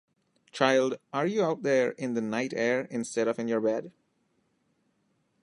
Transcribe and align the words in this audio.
Child, 0.51 0.97
are 1.13 1.27
you 1.27 1.43
out 1.43 1.61
there 1.61 1.91
in 1.91 2.15
the 2.15 2.21
night 2.21 2.53
air 2.57 2.87
instead 2.89 3.27
of 3.27 3.37
in 3.37 3.47
your 3.47 3.61
bed? 3.61 3.91